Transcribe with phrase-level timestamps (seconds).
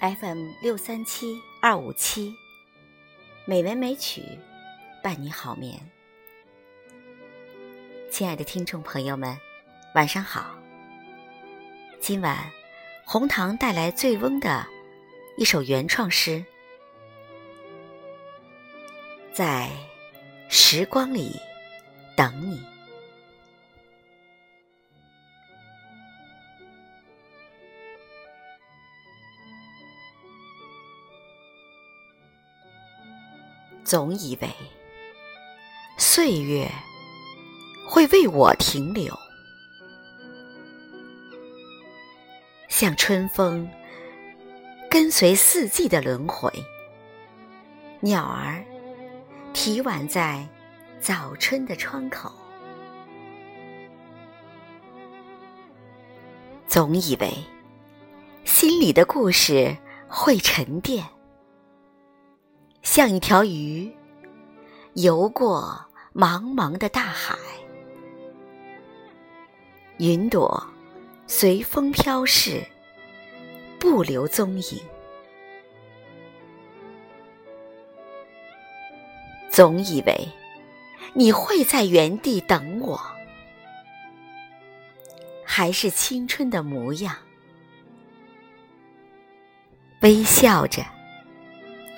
[0.00, 2.34] FM 六三七二五七，
[3.46, 4.22] 美文美曲
[5.02, 5.80] 伴你好眠。
[8.10, 9.38] 亲爱的听众朋友们，
[9.94, 10.58] 晚上好。
[12.00, 12.50] 今晚
[13.06, 14.66] 红糖带来醉翁的
[15.38, 16.44] 一首原创诗，
[19.32, 19.70] 在
[20.50, 21.40] 时光里
[22.16, 22.73] 等你。
[33.84, 34.48] 总以为
[35.98, 36.66] 岁月
[37.86, 39.14] 会为我停留，
[42.68, 43.68] 像春风
[44.90, 46.50] 跟随四季的轮回，
[48.00, 48.64] 鸟儿
[49.52, 50.48] 啼晚在
[50.98, 52.32] 早春的窗口。
[56.66, 57.32] 总以为
[58.44, 59.76] 心里的故事
[60.08, 61.04] 会沉淀。
[62.84, 63.90] 像一条鱼，
[64.92, 67.34] 游过茫茫的大海，
[69.96, 70.64] 云朵
[71.26, 72.62] 随风飘逝，
[73.80, 74.80] 不留踪影。
[79.50, 80.28] 总以为
[81.14, 83.00] 你会在原地等我，
[85.42, 87.16] 还是青春的模样，
[90.02, 90.93] 微笑着。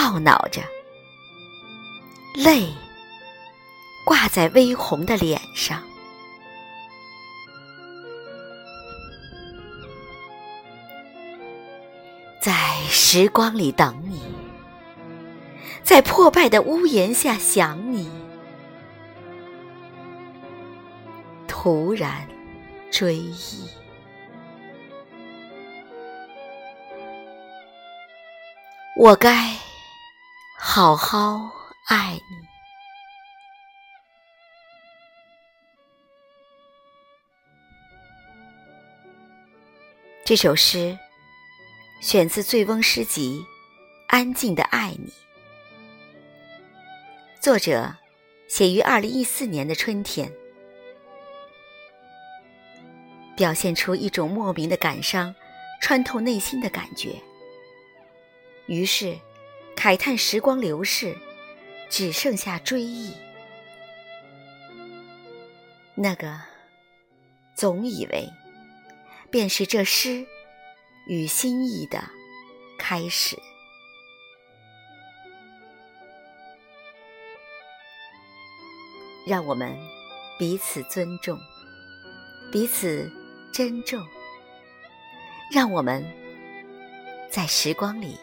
[0.00, 0.62] 懊恼着，
[2.34, 2.72] 泪
[4.06, 5.82] 挂在微红的脸上，
[12.40, 12.54] 在
[12.88, 14.22] 时光里等你，
[15.82, 18.10] 在破败的屋檐下想你，
[21.46, 22.26] 突然
[22.90, 23.68] 追忆，
[28.96, 29.54] 我该。
[30.62, 31.50] 好好
[31.88, 32.20] 爱你。
[40.22, 40.98] 这首诗
[42.02, 43.40] 选自《醉翁诗集》，
[44.08, 45.08] 《安静的爱你》。
[47.40, 47.96] 作者
[48.46, 50.30] 写于二零一四年的春天，
[53.34, 55.34] 表现出一种莫名的感伤，
[55.80, 57.18] 穿透内心的感觉。
[58.66, 59.18] 于是。
[59.80, 61.16] 慨叹时光流逝，
[61.88, 63.14] 只剩下追忆。
[65.94, 66.38] 那个
[67.54, 68.28] 总以为，
[69.30, 70.26] 便是这诗
[71.06, 72.04] 与心意的
[72.78, 73.38] 开始。
[79.26, 79.74] 让我们
[80.38, 81.38] 彼此尊重，
[82.52, 83.10] 彼此
[83.50, 84.06] 珍重。
[85.50, 86.04] 让我们
[87.30, 88.18] 在时光里。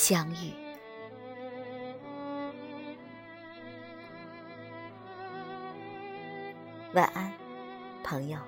[0.00, 0.52] 相遇，
[6.94, 7.32] 晚安，
[8.04, 8.38] 朋友。